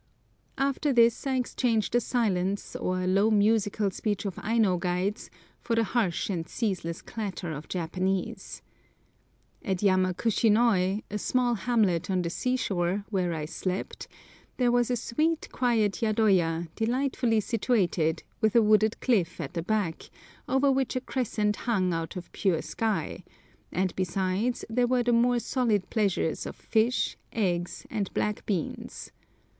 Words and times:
After 0.57 0.91
this 0.91 1.27
I 1.27 1.35
exchanged 1.35 1.93
the 1.93 2.01
silence 2.01 2.75
or 2.75 3.05
low 3.05 3.29
musical 3.29 3.91
speech 3.91 4.25
of 4.25 4.39
Aino 4.39 4.77
guides 4.77 5.29
for 5.59 5.75
the 5.75 5.83
harsh 5.83 6.27
and 6.27 6.49
ceaseless 6.49 7.03
clatter 7.03 7.51
of 7.51 7.67
Japanese. 7.69 8.63
At 9.63 9.83
Yamakushinoi, 9.83 11.03
a 11.11 11.17
small 11.19 11.53
hamlet 11.53 12.09
on 12.09 12.23
the 12.23 12.31
sea 12.31 12.55
shore, 12.55 13.05
where 13.11 13.31
I 13.31 13.45
slept, 13.45 14.07
there 14.57 14.71
was 14.71 14.89
a 14.89 14.95
sweet, 14.95 15.47
quiet 15.51 16.01
yadoya, 16.01 16.67
delightfully 16.75 17.39
situated, 17.39 18.23
with 18.41 18.55
a 18.55 18.61
wooded 18.63 18.99
cliff 19.01 19.39
at 19.39 19.53
the 19.53 19.61
back, 19.61 20.09
over 20.49 20.71
which 20.71 20.95
a 20.95 21.01
crescent 21.01 21.55
hung 21.57 21.93
out 21.93 22.15
of 22.15 22.25
a 22.25 22.29
pure 22.31 22.63
sky; 22.63 23.23
and 23.71 23.95
besides, 23.95 24.65
there 24.67 24.87
were 24.87 25.03
the 25.03 25.13
more 25.13 25.37
solid 25.37 25.87
pleasures 25.91 26.47
of 26.47 26.55
fish, 26.55 27.17
eggs, 27.33 27.85
and 27.91 28.11
black 28.15 28.43
beans. 28.47 29.11